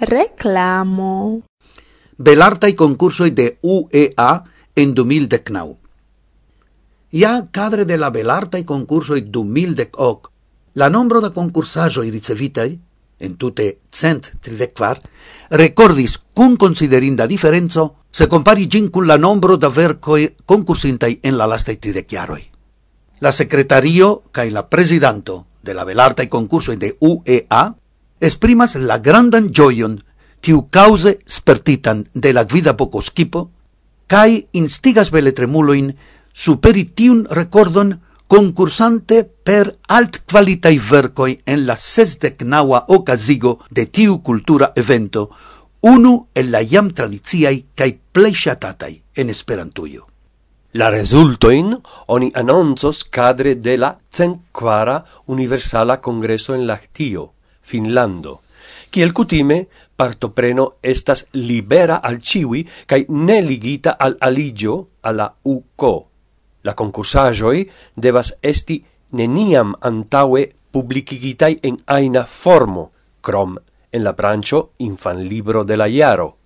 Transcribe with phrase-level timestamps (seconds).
[0.00, 1.42] reclamo.
[2.16, 4.44] Belartai concursoi de UEA
[4.74, 5.76] en 2019.
[7.12, 10.30] Ja cadre de la belartai concursoi 2018,
[10.74, 12.78] la nombro da concursajoi ricevitai,
[13.18, 15.00] en tute cent tridecvar,
[15.50, 21.46] recordis cun considerinda diferenzo se compari gin cun la nombro da vercoi concursintai en la
[21.46, 22.48] lastai trideciaroi.
[23.20, 27.74] La secretario cae la presidanto de la belartai concursoi de UEA
[28.20, 29.98] esprimas la grandan gioion
[30.40, 33.50] tiu cause spertitan de la gvida pocosquipo,
[34.06, 35.92] cae instigas beletremuloin
[36.32, 44.20] superi tiun recordon concursante per alt qualitai vercoi en la sesdec naua ocasigo de tiu
[44.22, 45.30] cultura evento,
[45.80, 50.06] unu el la iam tradiziai cae pleishatatai en esperantuio.
[50.72, 51.74] La resultoin
[52.06, 58.40] oni annonzos cadre de la centquara universala congreso en Lactio, Finlando.
[58.90, 65.94] Kiel kutime, partopreno estas libera al ciui cae ne ligita al aligio alla UCO.
[66.62, 68.80] La concursajoi devas esti
[69.16, 73.56] neniam antaue publicigitai en aina formo, crom
[73.90, 76.36] en la brancio infan libro de la iaro.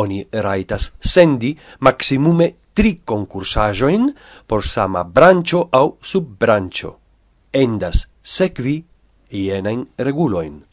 [0.00, 4.08] Oni raitas sendi maximume tri concursajoin
[4.46, 6.98] por sama brancio au subbrancio.
[7.52, 8.82] Endas sequi
[9.32, 10.64] ienen reguloin.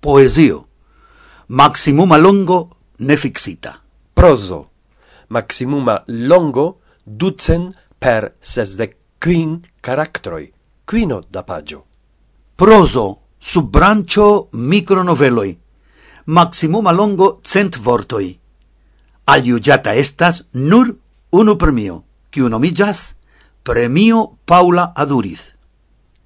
[0.00, 0.66] Poesio.
[1.48, 3.80] Maximuma longo ne fixita.
[4.14, 4.70] Proso.
[5.28, 10.52] Maximuma longo ducen per sesdec quin caractroi,
[10.84, 11.84] quino da pagio.
[12.56, 15.58] Proso sub brancio micronoveloi.
[16.26, 18.38] Maximuma longo cent vortoi.
[19.24, 20.94] Aliugiata estas nur
[21.30, 23.16] unu premio, kiu nomiĝas
[23.66, 25.52] Premio Paula Aduriz.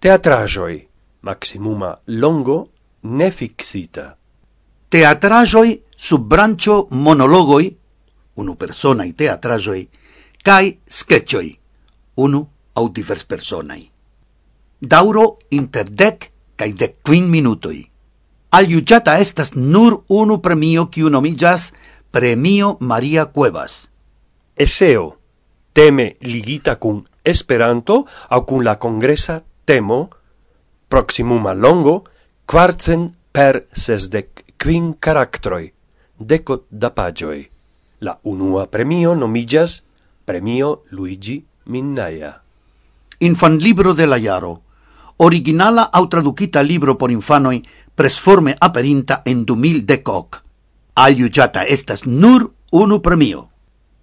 [0.00, 0.87] Teatrajoi
[1.22, 2.68] maximuma longo
[3.02, 4.16] ne fixita.
[4.88, 7.76] Teatrajoi sub brancio monologoi,
[8.36, 9.88] unu personai teatrajoi,
[10.44, 11.58] cae sketchoi,
[12.16, 13.90] unu au divers personai.
[14.80, 17.82] Dauro inter dec cae dec quin minutoi.
[18.50, 21.72] Aliugiata estas nur unu premio quiu nomijas
[22.10, 23.90] Premio Maria Cuevas.
[24.56, 25.18] Eseo,
[25.72, 30.08] teme ligita cun Esperanto au cun la congresa temo
[30.88, 32.04] proximuma longo
[32.46, 35.72] quarcen per sesdec quin caractroi,
[36.16, 37.48] decot da pagioi.
[38.00, 39.82] La unua premio nomigas
[40.24, 42.42] Premio Luigi Minnaia.
[43.20, 44.60] Infan libro de la Iaro.
[45.16, 47.62] Originala au traducita libro por infanoi
[47.94, 50.42] presforme aperinta en 2010.
[50.94, 53.48] Aliujata estas nur unu premio.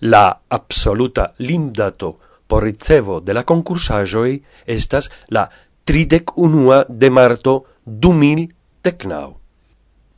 [0.00, 2.16] La absoluta limdato
[2.48, 5.48] por ricevo de la concursajoi estas la
[5.88, 8.44] tridec unua de marto du mil
[8.82, 9.38] tecnau.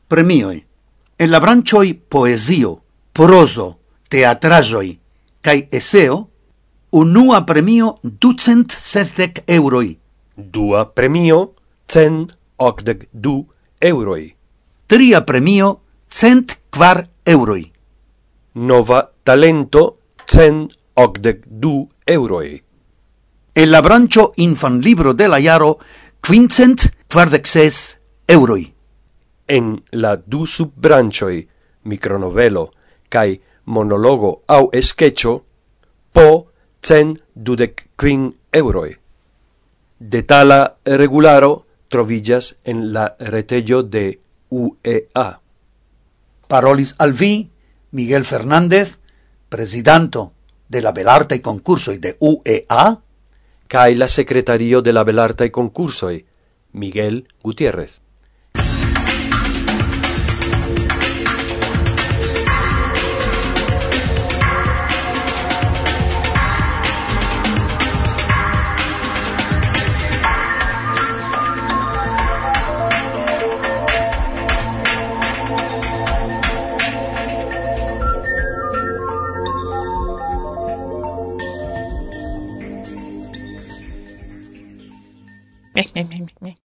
[0.09, 0.65] Premioi.
[1.17, 2.73] En la branchoi poesio,
[3.13, 3.67] proso,
[4.11, 4.99] teatrajoi,
[5.41, 6.17] cae eseo,
[6.91, 9.93] unua premio ducent sesdec euroi.
[10.35, 11.53] Dua premio
[11.87, 13.37] cent octec du
[13.81, 14.25] euroi.
[14.91, 15.69] Tria premio
[16.09, 17.63] cent quar euroi.
[18.55, 19.85] Nova talento
[20.27, 22.70] cent octec du euroi
[23.55, 25.79] en la brancho infan libro de la jaro
[26.21, 28.73] quincent quardec ses euroi.
[29.49, 31.49] En la du subbranchoi
[31.85, 32.71] micronovelo
[33.09, 35.45] cae monologo au esquecho
[36.13, 36.47] po
[36.83, 38.97] cent dudek kvin euroj.
[39.99, 45.41] Detala regularo trovillas en la retello de UEA.
[46.47, 47.51] Parolis al vi
[47.91, 48.99] Miguel Fernández,
[49.49, 50.33] presidanto
[50.69, 53.01] de la concurso Concursoj de UEA,
[53.71, 56.25] kaj la Sekretario de la Belartaj Konkursoj,
[56.73, 58.01] Miguel Gutiérrez.
[85.81, 86.70] Me, me, me, me, me.